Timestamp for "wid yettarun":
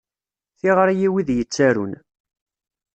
1.13-1.93